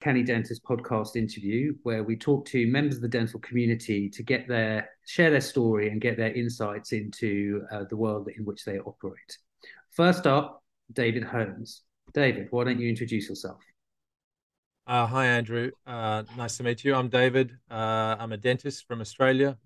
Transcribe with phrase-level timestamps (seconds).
[0.00, 4.48] Canny Dentist podcast interview, where we talk to members of the dental community to get
[4.48, 8.78] their share their story and get their insights into uh, the world in which they
[8.78, 9.38] operate.
[9.90, 11.82] First up, David Holmes.
[12.14, 13.60] David, why don't you introduce yourself?
[14.86, 15.70] Uh, hi, Andrew.
[15.86, 16.94] Uh, nice to meet you.
[16.94, 17.56] I'm David.
[17.70, 19.58] Uh, I'm a dentist from Australia.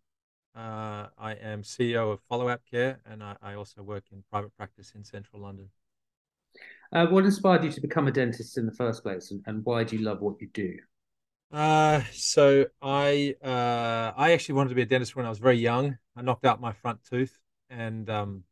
[0.55, 4.93] Uh, I am CEO of FollowApp Care, and I, I also work in private practice
[4.95, 5.71] in central London.
[6.95, 9.83] Uh, what inspired you to become a dentist in the first place, and, and why
[9.83, 10.77] do you love what you do?
[11.53, 15.59] Uh, so I uh, I actually wanted to be a dentist when I was very
[15.59, 15.99] young.
[16.17, 17.37] I knocked out my front tooth,
[17.69, 18.45] and um,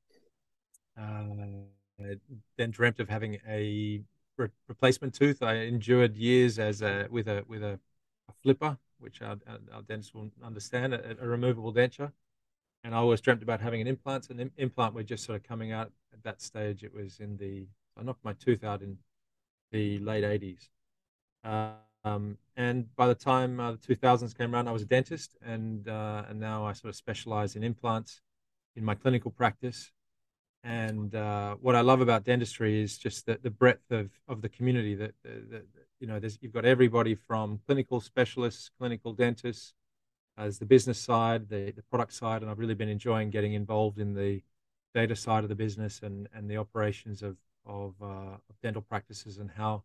[1.00, 2.14] uh,
[2.56, 4.02] then dreamt of having a
[4.36, 5.42] re- replacement tooth.
[5.42, 7.78] I endured years as a with a with a,
[8.28, 9.36] a flipper, which our,
[9.72, 12.10] our, dentists will understand, a, a, removable denture.
[12.82, 14.30] And I always dreamt about having an implant.
[14.30, 16.82] An Im- implant were just sort of coming out at that stage.
[16.82, 17.66] It was in the
[17.98, 18.98] I knocked my tooth out in
[19.70, 20.68] the late 80s.
[22.04, 25.88] Um, and by the time uh, the 2000s came around, I was a dentist, and
[25.88, 28.20] uh, and now I sort of specialize in implants
[28.76, 29.92] in my clinical practice.
[30.64, 34.48] And uh, what I love about dentistry is just the, the breadth of, of the
[34.48, 34.94] community.
[34.94, 35.66] That, that
[35.98, 39.74] you know, there's, you've got everybody from clinical specialists, clinical dentists,
[40.38, 43.98] as the business side, the, the product side, and I've really been enjoying getting involved
[43.98, 44.42] in the
[44.94, 49.38] data side of the business and, and the operations of of, uh, of dental practices
[49.38, 49.82] and how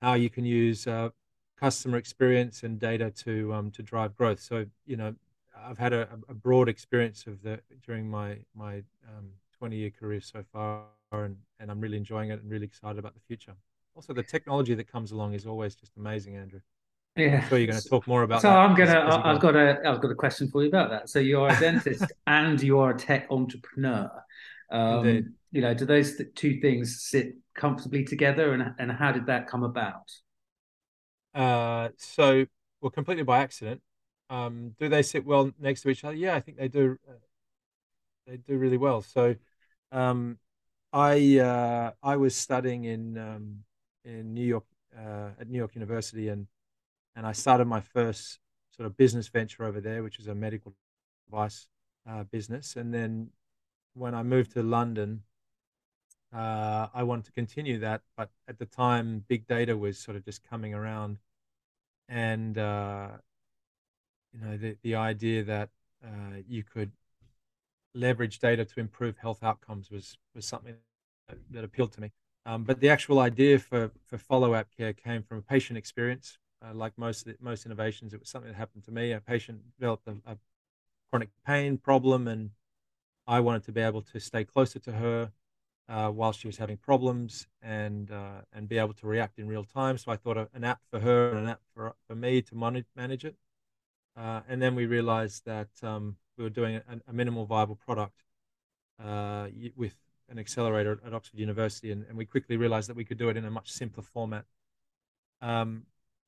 [0.00, 1.10] how you can use uh,
[1.58, 4.40] customer experience and data to um, to drive growth.
[4.40, 5.14] So you know,
[5.56, 8.76] I've had a, a broad experience of the during my my
[9.08, 12.98] um, 20 year career so far, and and I'm really enjoying it and really excited
[12.98, 13.54] about the future.
[13.94, 16.60] Also, the technology that comes along is always just amazing, Andrew.
[17.16, 18.42] Yeah, I'm sure you're going to talk more about.
[18.42, 18.92] So I'm gonna.
[18.92, 19.80] As, as I've got a.
[19.84, 21.08] I've got a question for you about that.
[21.08, 24.08] So you are a dentist and you are a tech entrepreneur.
[24.70, 29.26] Um, you know, do those th- two things sit comfortably together, and and how did
[29.26, 30.10] that come about?
[31.34, 32.46] Uh, so,
[32.80, 33.80] well, completely by accident.
[34.30, 36.14] Um, do they sit well next to each other?
[36.14, 36.98] Yeah, I think they do.
[37.08, 37.12] Uh,
[38.26, 39.00] they do really well.
[39.00, 39.36] So,
[39.90, 40.38] um,
[40.92, 43.64] I uh, I was studying in um,
[44.04, 44.64] in New York
[44.96, 46.46] uh, at New York University, and
[47.16, 48.38] and I started my first
[48.70, 50.74] sort of business venture over there, which is a medical
[51.28, 51.66] device
[52.08, 52.76] uh, business.
[52.76, 53.30] And then
[53.98, 55.22] when I moved to London,
[56.32, 60.24] uh, I wanted to continue that, but at the time, big data was sort of
[60.24, 61.18] just coming around,
[62.08, 63.08] and uh,
[64.32, 65.70] you know the the idea that
[66.04, 66.92] uh, you could
[67.94, 70.74] leverage data to improve health outcomes was was something
[71.28, 72.12] that, that appealed to me.
[72.44, 76.38] Um, but the actual idea for for FollowApp Care came from a patient experience.
[76.60, 79.12] Uh, like most the, most innovations, it was something that happened to me.
[79.12, 80.36] A patient developed a, a
[81.10, 82.50] chronic pain problem, and
[83.28, 85.30] I wanted to be able to stay closer to her
[85.86, 89.64] uh, while she was having problems and uh, and be able to react in real
[89.64, 89.98] time.
[89.98, 93.24] So I thought an app for her and an app for, for me to manage
[93.24, 93.36] it.
[94.16, 98.24] Uh, and then we realized that um, we were doing a, a minimal viable product
[99.02, 99.94] uh, with
[100.28, 103.36] an accelerator at Oxford University, and, and, we quickly realized that we could do it
[103.36, 104.44] in a much simpler format.
[105.40, 105.84] Um,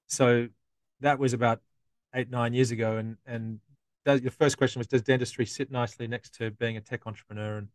[0.06, 0.48] so
[1.00, 1.60] that was about
[2.14, 3.60] eight nine years ago, and and
[4.04, 7.58] that, the first question was, does dentistry sit nicely next to being a tech entrepreneur?
[7.58, 7.68] And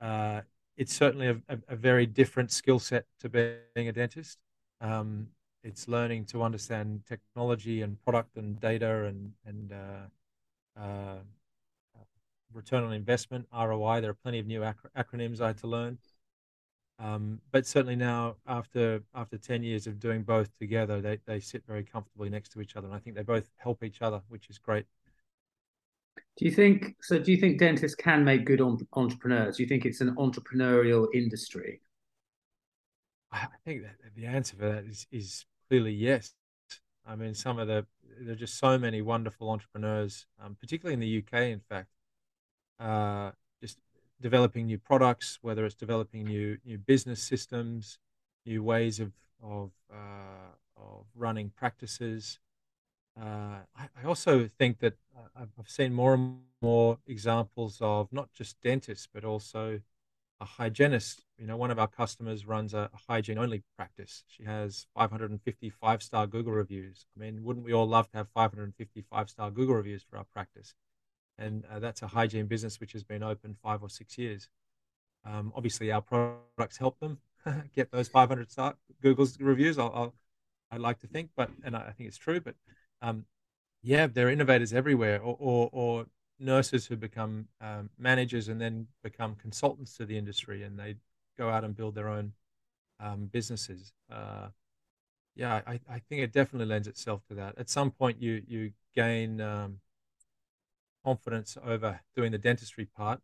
[0.00, 0.40] uh,
[0.76, 4.38] it's certainly a, a, a very different skill set to being a dentist.
[4.80, 5.28] Um,
[5.64, 11.16] it's learning to understand technology and product and data and and uh, uh,
[12.52, 14.00] return on investment ROI.
[14.00, 15.98] There are plenty of new ac- acronyms I had to learn.
[17.00, 21.64] Um, but certainly now, after after ten years of doing both together, they, they sit
[21.66, 24.50] very comfortably next to each other, and I think they both help each other, which
[24.50, 24.86] is great.
[26.38, 27.18] Do you think so?
[27.18, 28.60] Do you think dentists can make good
[28.92, 29.56] entrepreneurs?
[29.56, 31.80] Do you think it's an entrepreneurial industry?
[33.32, 36.32] I think that the answer for that is, is clearly yes.
[37.04, 37.86] I mean, some of the
[38.20, 41.48] there are just so many wonderful entrepreneurs, um, particularly in the UK.
[41.48, 41.88] In fact,
[42.78, 43.78] uh, just
[44.20, 47.98] developing new products, whether it's developing new new business systems,
[48.46, 49.12] new ways of
[49.42, 52.38] of uh, of running practices.
[53.20, 58.32] Uh, I, I, also think that uh, I've seen more and more examples of not
[58.32, 59.80] just dentists, but also
[60.40, 61.24] a hygienist.
[61.36, 64.22] You know, one of our customers runs a, hygiene only practice.
[64.28, 67.06] She has 550 five star Google reviews.
[67.16, 70.26] I mean, wouldn't we all love to have 550 five star Google reviews for our
[70.32, 70.74] practice?
[71.36, 74.48] And uh, that's a hygiene business which has been open five or six years.
[75.24, 77.18] Um, obviously, our products help them
[77.74, 79.78] get those 500 star Google's reviews.
[79.78, 80.14] I'll, I'll,
[80.70, 82.40] i like to think, but and I think it's true.
[82.40, 82.54] But
[83.02, 83.24] um,
[83.82, 86.06] yeah, there are innovators everywhere, or, or, or
[86.38, 90.96] nurses who become um, managers and then become consultants to the industry, and they
[91.36, 92.32] go out and build their own
[93.00, 93.92] um, businesses.
[94.10, 94.48] Uh,
[95.34, 97.56] yeah, I, I think it definitely lends itself to that.
[97.58, 99.78] At some point, you you gain um,
[101.04, 103.20] confidence over doing the dentistry part,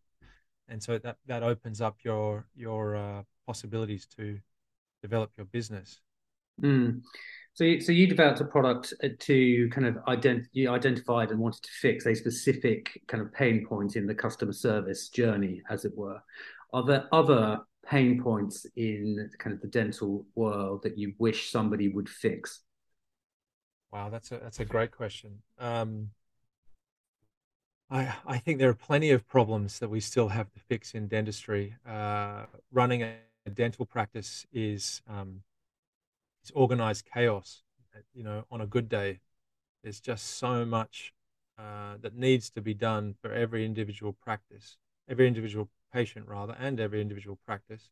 [0.68, 4.38] and so that that opens up your your uh, possibilities to
[5.02, 6.00] develop your business.
[6.62, 7.02] Mm.
[7.54, 11.62] So, so you developed a product uh, to kind of ident- you identified and wanted
[11.62, 15.96] to fix a specific kind of pain point in the customer service journey, as it
[15.96, 16.20] were.
[16.72, 21.88] Are there other pain points in kind of the dental world that you wish somebody
[21.88, 22.62] would fix?
[23.92, 25.42] Wow, that's a that's a great question.
[25.60, 26.10] Um,
[27.88, 31.06] I I think there are plenty of problems that we still have to fix in
[31.06, 31.76] dentistry.
[31.86, 33.14] Uh, running a,
[33.46, 35.42] a, dental practice is um,
[36.44, 37.62] it's organized chaos.
[38.12, 39.20] You know, on a good day,
[39.82, 41.14] there's just so much
[41.58, 44.76] uh, that needs to be done for every individual practice,
[45.08, 47.88] every individual patient rather, and every individual practice.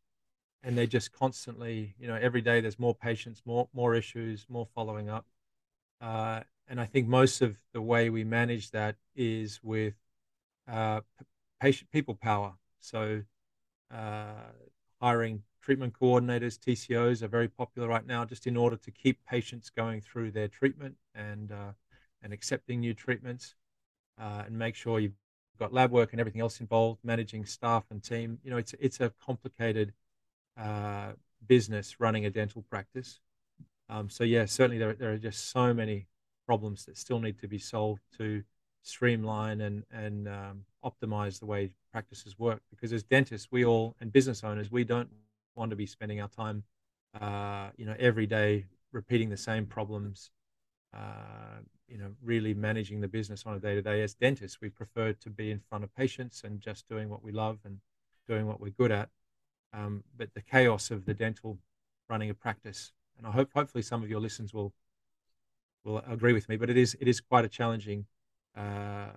[0.62, 4.69] And they just constantly, you know, every day there's more patients, more more issues, more
[4.75, 5.25] following up.
[5.99, 9.94] Uh, and I think most of the way we manage that is with
[10.69, 11.00] uh,
[11.58, 12.52] patient people power.
[12.81, 13.22] So
[13.90, 14.50] uh,
[15.00, 19.70] hiring treatment coordinators, TCOs are very popular right now, just in order to keep patients
[19.70, 21.73] going through their treatment and uh,
[22.23, 23.55] and accepting new treatments,
[24.20, 25.17] uh, and make sure you've
[25.59, 28.38] got lab work and everything else involved, managing staff and team.
[28.43, 29.93] You know, it's it's a complicated
[30.56, 31.12] uh,
[31.47, 33.20] business running a dental practice.
[33.88, 36.06] Um, so yeah, certainly there there are just so many
[36.47, 38.43] problems that still need to be solved to
[38.82, 42.62] streamline and and um, optimize the way practices work.
[42.70, 45.11] Because as dentists, we all and business owners, we don't
[45.54, 46.64] want to be spending our time,
[47.20, 50.31] uh, you know, every day repeating the same problems.
[50.94, 54.02] Uh, you know, really managing the business on a day to day.
[54.02, 57.32] As dentists, we prefer to be in front of patients and just doing what we
[57.32, 57.81] love and
[58.26, 59.10] doing what we're good at.
[59.75, 61.58] Um, but the chaos of the dental
[62.08, 64.72] running a practice, and I hope hopefully some of your listeners will
[65.84, 68.06] will agree with me, but it is it is quite a challenging
[68.56, 69.10] uh,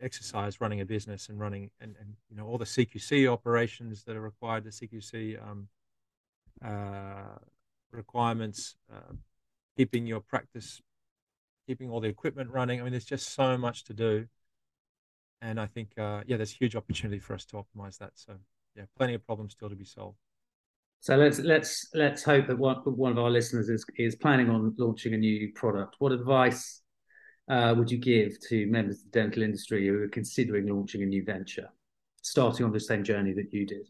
[0.00, 4.16] exercise running a business and running and, and you know all the CQC operations that
[4.16, 5.68] are required, the CQC um,
[6.64, 7.38] uh,
[7.90, 9.14] requirements, uh,
[9.76, 10.80] keeping your practice
[11.68, 12.80] keeping all the equipment running.
[12.80, 14.26] I mean, there's just so much to do.
[15.42, 18.12] And I think, uh, yeah, there's huge opportunity for us to optimize that.
[18.14, 18.32] So,
[18.74, 20.16] yeah, plenty of problems still to be solved.
[21.00, 24.74] So let's let's let's hope that one one of our listeners is is planning on
[24.78, 25.94] launching a new product.
[26.00, 26.82] What advice
[27.48, 31.06] uh, would you give to members of the dental industry who are considering launching a
[31.06, 31.68] new venture,
[32.22, 33.88] starting on the same journey that you did?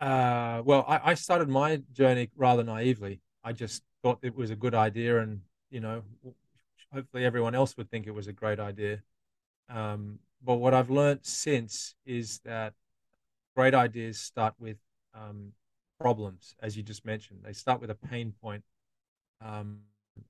[0.00, 3.20] Uh, well, I, I started my journey rather naively.
[3.42, 5.40] I just thought it was a good idea and
[5.70, 6.02] you know,
[6.92, 9.02] hopefully everyone else would think it was a great idea.
[9.68, 12.74] Um, but what I've learned since is that
[13.54, 14.76] great ideas start with
[15.14, 15.52] um,
[16.00, 17.40] problems, as you just mentioned.
[17.42, 18.62] They start with a pain point.
[19.44, 19.80] Um,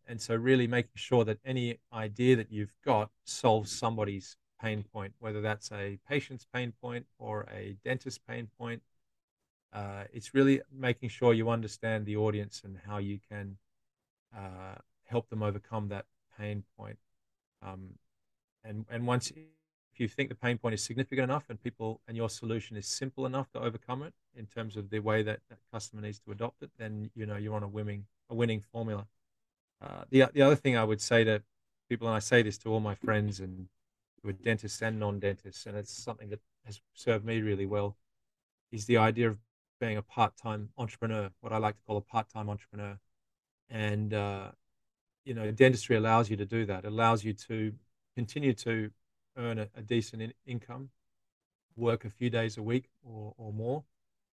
[0.07, 5.15] and so, really making sure that any idea that you've got solves somebody's pain point,
[5.19, 8.83] whether that's a patient's pain point or a dentist's pain point.
[9.73, 13.59] Uh, it's really making sure you understand the audience and how you can
[14.37, 16.07] uh, help them overcome that
[16.39, 16.99] pain point.
[17.63, 17.91] Um,
[18.65, 22.17] and and once if you think the pain point is significant enough and people and
[22.17, 25.59] your solution is simple enough to overcome it in terms of the way that that
[25.73, 29.07] customer needs to adopt it, then you know you're on a winning a winning formula.
[29.81, 31.43] Uh, the the other thing I would say to
[31.89, 33.69] people, and I say this to all my friends and
[34.23, 37.97] with dentists and non-dentists, and it's something that has served me really well,
[38.73, 39.39] is the idea of
[39.79, 42.99] being a part-time entrepreneur, what I like to call a part-time entrepreneur.
[43.69, 44.53] And uh,
[45.25, 46.85] you know, dentistry allows you to do that.
[46.85, 47.73] It allows you to
[48.15, 48.91] continue to
[49.37, 50.91] earn a, a decent in- income,
[51.77, 53.85] work a few days a week or, or more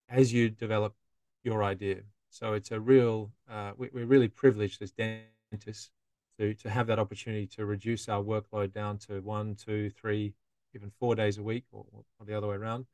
[0.08, 0.94] as you develop
[1.42, 2.02] your idea.
[2.32, 5.90] So it's a real, uh, we, are really privileged as dentists
[6.38, 10.32] to, to have that opportunity to reduce our workload down to one, two, three,
[10.74, 12.86] even four days a week or, or the other way around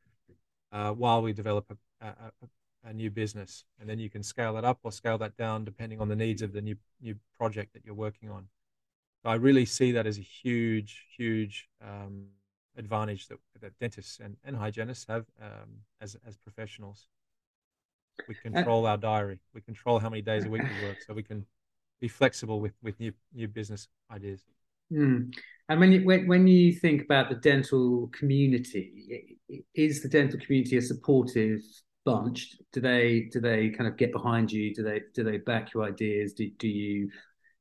[0.72, 2.32] uh, while we develop a, a,
[2.84, 6.00] a new business, and then you can scale that up or scale that down depending
[6.00, 8.48] on the needs of the new new project that you're working on.
[9.22, 12.26] So I really see that as a huge, huge um,
[12.76, 17.06] advantage that, that dentists and, and hygienists have um, as as professionals.
[18.26, 19.38] We control our diary.
[19.54, 21.46] We control how many days a week we work, so we can
[22.00, 24.44] be flexible with with new new business ideas.
[24.92, 25.34] Mm.
[25.68, 29.38] And when you when, when you think about the dental community,
[29.74, 31.60] is the dental community a supportive
[32.04, 35.74] bunch do they do they kind of get behind you do they do they back
[35.74, 37.06] your ideas do, do you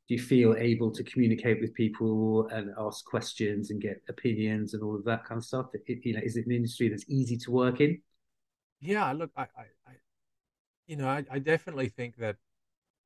[0.08, 4.82] do you feel able to communicate with people and ask questions and get opinions and
[4.84, 7.36] all of that kind of stuff it, you know is it an industry that's easy
[7.36, 8.00] to work in
[8.80, 9.92] yeah look i, I
[10.88, 12.38] you know I, I definitely think that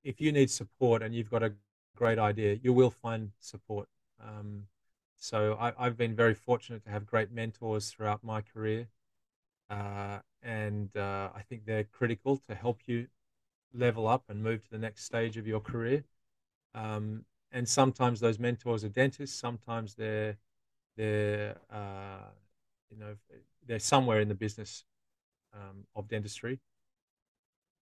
[0.03, 1.53] if you need support and you've got a
[1.95, 3.87] great idea, you will find support.
[4.19, 4.67] Um,
[5.17, 8.87] so I, have been very fortunate to have great mentors throughout my career,
[9.69, 13.07] uh, and uh, I think they're critical to help you
[13.73, 16.03] level up and move to the next stage of your career.
[16.73, 20.37] Um, and sometimes those mentors are dentists, sometimes they're
[20.97, 22.29] they're uh,
[22.89, 23.15] you know
[23.67, 24.85] they're somewhere in the business
[25.53, 26.59] um, of dentistry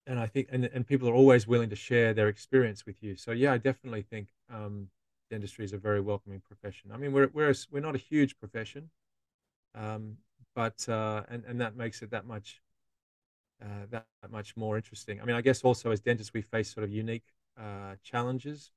[0.07, 3.15] and I think and, and people are always willing to share their experience with you.
[3.15, 4.87] So yeah, I definitely think um,
[5.29, 6.91] dentistry is a very welcoming profession.
[6.93, 8.89] I mean, we're we're a, we're not a huge profession,
[9.75, 10.17] um,
[10.55, 12.61] but uh, and and that makes it that much
[13.61, 15.21] uh, that, that, much more interesting.
[15.21, 17.25] I mean, I guess also as dentists we face sort of unique
[17.59, 18.71] uh, challenges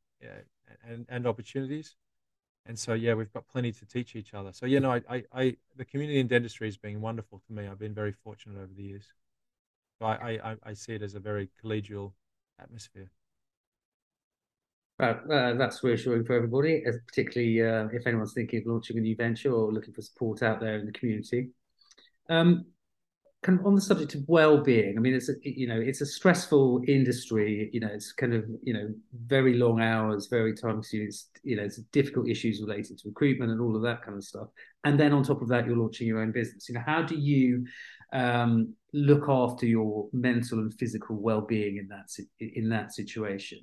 [0.86, 1.94] and and opportunities,
[2.66, 4.52] and so yeah, we've got plenty to teach each other.
[4.52, 7.68] So you know, I I, I the community in dentistry has been wonderful to me.
[7.68, 9.04] I've been very fortunate over the years.
[10.00, 12.12] So I, I, I see it as a very collegial
[12.60, 13.10] atmosphere.
[14.98, 19.16] Uh, uh, that's reassuring for everybody, particularly uh, if anyone's thinking of launching a new
[19.16, 21.50] venture or looking for support out there in the community.
[22.28, 22.66] Um,
[23.42, 26.06] kind of on the subject of well-being i mean it's a, you know it's a
[26.06, 28.92] stressful industry you know it's kind of you know
[29.26, 31.10] very long hours very time consuming
[31.42, 34.48] you know it's difficult issues related to recruitment and all of that kind of stuff
[34.84, 37.14] and then on top of that you're launching your own business you know how do
[37.16, 37.64] you
[38.12, 43.60] um, look after your mental and physical well-being in that in that situation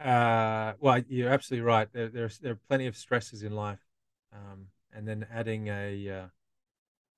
[0.00, 3.80] uh, well you're absolutely right there, there's there are plenty of stresses in life
[4.32, 6.26] um, and then adding a uh,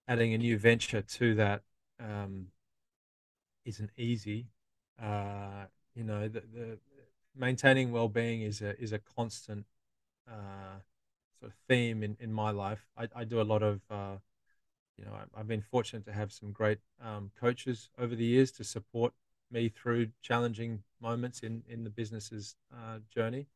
[0.07, 1.63] adding a new venture to that
[2.01, 2.47] um,
[3.79, 4.47] not easy.
[5.01, 6.79] Uh, you know, the, the,
[7.37, 9.65] maintaining well-being is a is a constant
[10.29, 10.81] uh,
[11.39, 12.87] sort of theme in, in my life.
[12.97, 14.17] I, I do a lot of, uh,
[14.99, 18.51] you know, I, have been fortunate to have some great um, coaches over the years
[18.53, 19.13] to support
[19.51, 23.47] me through challenging moments in in the business's uh, journey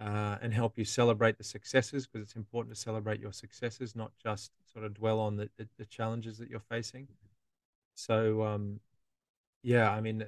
[0.00, 4.12] uh, and help you celebrate the successes because it's important to celebrate your successes, not
[4.22, 7.08] just sort of dwell on the, the, the challenges that you're facing.
[7.94, 8.80] So, um,
[9.62, 10.24] yeah, I mean,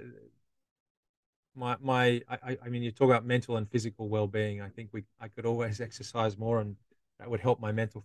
[1.55, 4.61] my my I, I mean, you talk about mental and physical well-being.
[4.61, 6.77] I think we I could always exercise more, and
[7.19, 8.05] that would help my mental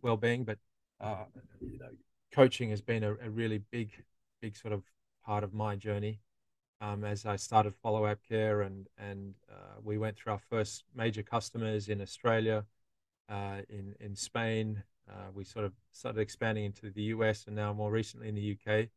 [0.00, 0.44] well-being.
[0.44, 0.58] But
[1.00, 1.24] uh,
[1.60, 1.90] you know,
[2.32, 3.90] coaching has been a, a really big
[4.40, 4.82] big sort of
[5.24, 6.20] part of my journey
[6.80, 11.22] um, as I started FollowApp Care and and uh, we went through our first major
[11.22, 12.64] customers in Australia,
[13.28, 14.82] uh, in in Spain.
[15.10, 18.56] Uh, we sort of started expanding into the US and now more recently in the
[18.56, 18.88] UK.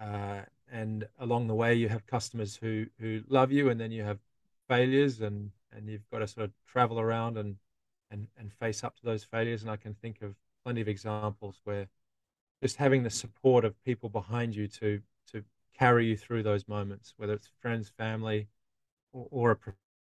[0.00, 4.04] Uh, and along the way, you have customers who who love you, and then you
[4.04, 4.18] have
[4.68, 7.56] failures, and and you've got to sort of travel around and
[8.10, 9.62] and and face up to those failures.
[9.62, 11.88] And I can think of plenty of examples where
[12.62, 15.02] just having the support of people behind you to
[15.32, 15.44] to
[15.78, 18.48] carry you through those moments, whether it's friends, family,
[19.12, 19.56] or, or a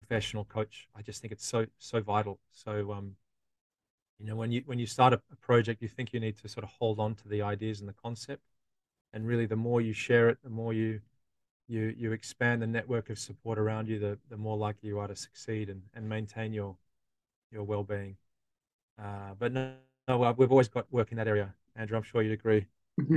[0.00, 0.88] professional coach.
[0.96, 2.38] I just think it's so so vital.
[2.52, 3.16] So um,
[4.18, 6.48] you know, when you when you start a, a project, you think you need to
[6.48, 8.42] sort of hold on to the ideas and the concept,
[9.12, 11.00] and really, the more you share it, the more you
[11.68, 15.08] you you expand the network of support around you, the the more likely you are
[15.08, 16.76] to succeed and, and maintain your
[17.52, 18.16] your well being.
[19.02, 19.74] Uh, but no,
[20.08, 21.96] no, we've always got work in that area, Andrew.
[21.96, 22.66] I'm sure you'd agree.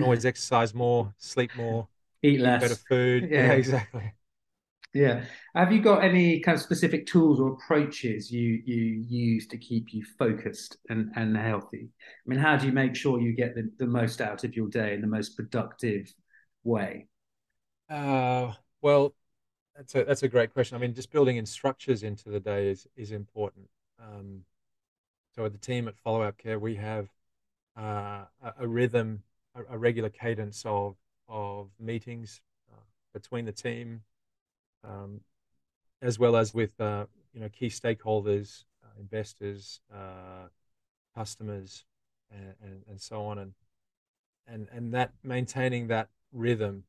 [0.01, 1.88] always exercise more, sleep more,
[2.24, 3.29] eat less, better food.
[3.31, 4.13] Yeah, yeah exactly.
[4.93, 5.25] Yeah.
[5.55, 9.93] Have you got any kind of specific tools or approaches you you use to keep
[9.93, 11.89] you focused and, and healthy?
[11.89, 14.67] I mean, how do you make sure you get the, the most out of your
[14.67, 16.12] day in the most productive
[16.63, 17.08] way?
[17.88, 19.13] Uh, well,
[19.75, 20.75] that's a that's a great question.
[20.75, 23.69] I mean, just building in structures into the day is is important.
[24.00, 24.43] Um,
[25.36, 27.09] so with the team at FollowApp Care, we have
[27.77, 29.24] uh, a, a, rhythm,
[29.55, 30.95] a, a, regular cadence of
[31.27, 32.81] of meetings uh,
[33.13, 34.01] between the team,
[34.83, 35.21] um,
[36.01, 40.48] as well as with uh, you know key stakeholders, uh, investors, uh,
[41.15, 41.86] customers,
[42.31, 43.53] and, and, and so on, and
[44.48, 46.83] and and that maintaining that rhythm,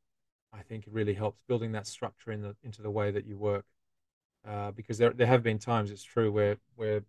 [0.52, 3.66] I think really helps building that structure in the into the way that you work,
[4.48, 7.02] uh, because there there have been times it's true where where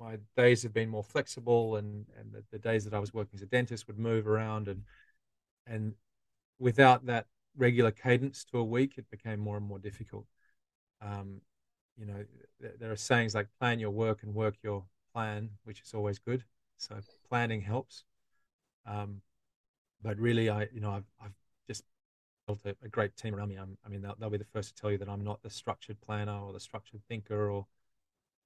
[0.00, 3.36] my days have been more flexible and and the, the days that I was working
[3.36, 4.82] as a dentist would move around and
[5.66, 5.94] and
[6.58, 7.26] without that
[7.56, 10.26] regular cadence to a week, it became more and more difficult.
[11.02, 11.40] Um,
[11.96, 12.24] you know,
[12.60, 16.18] th- there are sayings like plan your work and work your plan, which is always
[16.18, 16.44] good.
[16.76, 16.96] So
[17.28, 18.04] planning helps.
[18.86, 19.20] Um,
[20.02, 21.34] but really, I, you know, I've, I've
[21.66, 21.82] just
[22.46, 23.56] built a, a great team around me.
[23.56, 25.50] I'm, i mean, they'll, they'll, be the first to tell you that I'm not the
[25.50, 27.66] structured planner or the structured thinker or,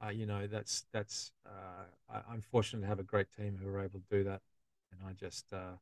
[0.05, 1.85] uh, you know, that's, that's, uh,
[2.29, 4.41] I, am fortunate to have a great team who are able to do that.
[4.91, 5.77] And I just, uh,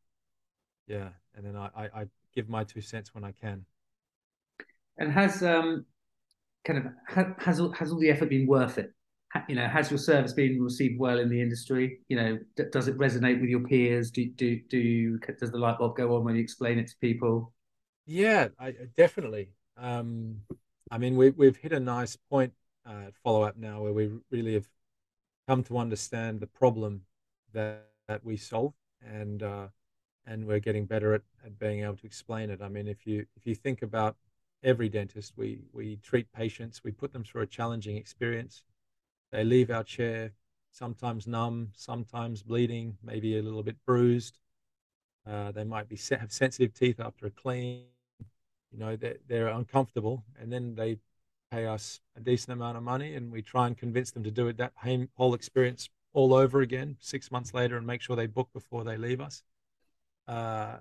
[0.87, 1.09] yeah.
[1.35, 3.65] And then I, I, I give my two cents when I can.
[4.99, 5.87] And has um,
[6.65, 6.85] kind of
[7.39, 8.93] has has all the effort been worth it?
[9.49, 12.01] You know, has your service been received well in the industry?
[12.09, 12.39] You know,
[12.73, 14.11] does it resonate with your peers?
[14.11, 16.95] Do do do you, does the light bulb go on when you explain it to
[17.01, 17.53] people?
[18.07, 19.53] Yeah, I, definitely.
[19.77, 20.41] Um,
[20.91, 22.53] I mean, we, we've hit a nice point
[22.87, 24.69] uh, FollowApp now where we really have
[25.49, 27.03] come to understand the problem
[27.53, 29.69] that, that we solve, and uh,
[30.27, 32.61] and we're getting better at, at being able to explain it.
[32.63, 34.17] I mean, if you if you think about
[34.63, 38.63] every dentist, we we treat patients, we put them through a challenging experience.
[39.33, 40.33] They leave our chair
[40.73, 44.39] sometimes numb, sometimes bleeding, maybe a little bit bruised.
[45.27, 47.85] Uh, they might be have sensitive teeth after a clean.
[48.73, 50.99] You know, they're, they're uncomfortable, and then they
[51.51, 54.49] pay us a decent amount of money, and we try and convince them to do
[54.49, 54.73] it that
[55.17, 58.97] whole experience all over again six months later, and make sure they book before they
[58.97, 59.43] leave us.
[60.27, 60.77] Uh,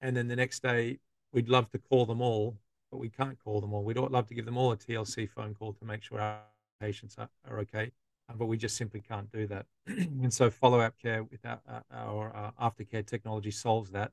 [0.00, 0.98] and then the next day,
[1.32, 2.56] we'd love to call them all,
[2.90, 3.82] but we can't call them all.
[3.82, 6.40] We'd love to give them all a TLC phone call to make sure our
[6.80, 7.90] patients are, are okay,
[8.28, 9.66] uh, but we just simply can't do that.
[9.86, 14.12] and so, FollowApp Care with our, our, our aftercare technology solves that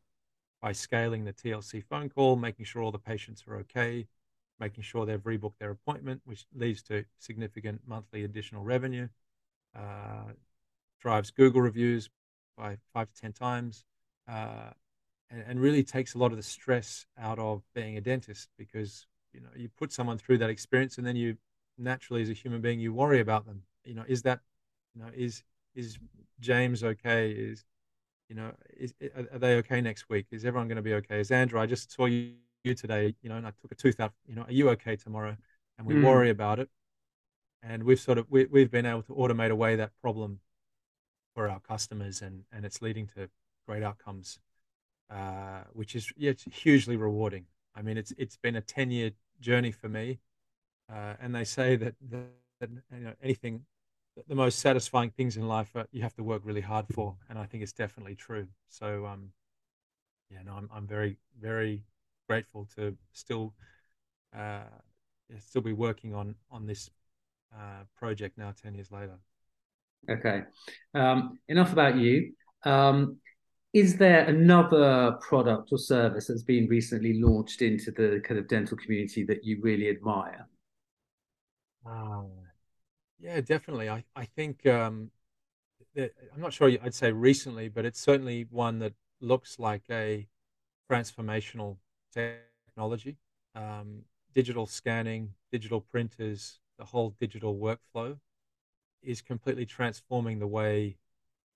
[0.61, 4.07] by scaling the TLC phone call, making sure all the patients are okay,
[4.61, 9.09] making sure they've rebooked their appointment, which leads to significant monthly additional revenue,
[9.75, 10.31] uh,
[11.01, 12.09] drives Google reviews
[12.55, 13.83] by five to 10 times,
[14.29, 14.69] uh,
[15.31, 19.07] and, and, really takes a lot of the stress out of being a dentist because,
[19.33, 21.37] you know, you put someone through that experience and then you
[21.77, 23.63] naturally, as a human being, you worry about them.
[23.83, 24.41] You know, is that,
[24.93, 25.97] you know, is, is
[26.39, 27.31] James okay?
[27.31, 27.65] Is,
[28.29, 28.93] you know, is,
[29.31, 30.27] are they okay next week?
[30.31, 31.19] Is everyone going to be okay?
[31.19, 33.99] Is Andrew, I just saw you, you today, you know, and I took a tooth
[33.99, 35.37] out, you know, are you okay tomorrow?
[35.77, 36.03] And we mm.
[36.03, 36.69] worry about it.
[37.63, 40.39] And we've sort of, we, we've been able to automate away that problem
[41.35, 43.29] for our customers and, and it's leading to
[43.67, 44.39] great outcomes,
[45.09, 47.45] uh, which is, yeah, it's hugely rewarding.
[47.75, 50.19] I mean, it's, it's been a 10 year journey for me.
[50.91, 52.25] Uh, and they say that, that,
[52.59, 53.65] that you know, anything
[54.27, 57.45] the most satisfying things in life you have to work really hard for, and I
[57.45, 58.47] think it's definitely true.
[58.67, 59.29] So, um,
[60.29, 61.83] yeah, no, I'm I'm very very
[62.27, 63.53] grateful to still
[64.35, 64.63] uh,
[65.39, 66.89] still be working on on this
[67.55, 69.17] uh, project now, ten years later.
[70.09, 70.43] Okay,
[70.93, 72.33] um, enough about you.
[72.63, 73.17] Um,
[73.73, 78.77] is there another product or service that's been recently launched into the kind of dental
[78.77, 80.47] community that you really admire?
[81.85, 82.31] Um,
[83.19, 83.89] yeah, definitely.
[83.89, 85.11] I, I think um,
[85.95, 90.27] that, I'm not sure I'd say recently, but it's certainly one that looks like a
[90.91, 91.77] transformational
[92.11, 93.17] technology.
[93.55, 98.17] Um, digital scanning, digital printers, the whole digital workflow
[99.01, 100.97] is completely transforming the way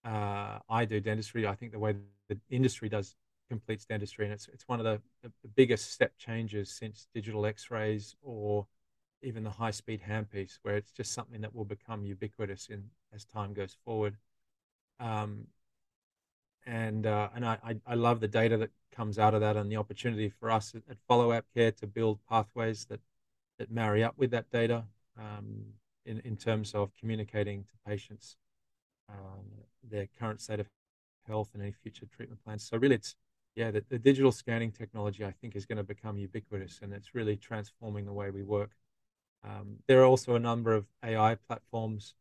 [0.04, 1.48] uh, I do dentistry.
[1.48, 1.96] I think the way
[2.30, 3.16] the industry does
[3.50, 8.16] completes dentistry, and it's it's one of the, the biggest step changes since digital X-rays
[8.22, 8.68] or
[9.22, 13.26] even the high speed handpiece, where it's just something that will become ubiquitous in as
[13.26, 14.18] time goes forward.
[15.00, 15.48] Um,
[16.66, 19.78] and uh, and I, I love the data that comes out of that and the
[19.78, 23.02] opportunity for us at, FollowApp Care to build pathways that
[23.60, 24.86] that marry up with that data
[25.18, 25.66] um,
[26.06, 28.38] in in terms of communicating to patients
[29.10, 29.46] um,
[29.88, 30.68] their current state of
[31.28, 32.68] health and any future treatment plans.
[32.68, 33.16] So really, it's
[33.56, 37.14] yeah, the, the digital scanning technology I think is going to become ubiquitous, and it's
[37.16, 38.72] really transforming the way we work.
[39.44, 42.16] Um, there are also a number of AI platforms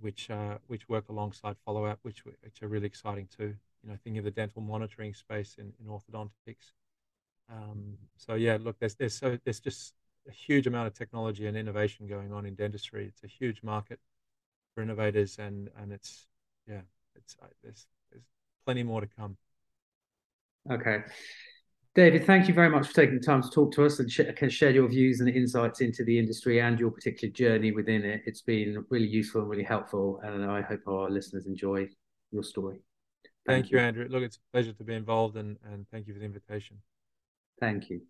[0.00, 3.54] which uh, which work alongside FollowApp, which which are really exciting too.
[3.82, 6.72] You know, thinking of the dental monitoring space in, in orthodontics.
[7.50, 9.94] Um, so yeah, look, there's there's so there's just
[10.28, 13.06] a huge amount of technology and innovation going on in dentistry.
[13.06, 14.00] It's a huge market
[14.74, 16.26] for innovators, and and it's
[16.68, 16.82] yeah,
[17.14, 18.24] it's uh, there's there's
[18.64, 19.36] plenty more to come.
[20.70, 21.02] Okay.
[21.98, 24.20] David, thank you very much for taking the time to talk to us and sh-
[24.50, 28.22] share your views and insights into the industry and your particular journey within it.
[28.24, 31.88] It's been really useful and really helpful, and I hope our listeners enjoy
[32.30, 32.82] your story.
[33.24, 34.06] Thank, thank you, you, Andrew.
[34.08, 36.76] Look, it's a pleasure to be involved, and, and thank you for the invitation.
[37.58, 38.02] Thank you.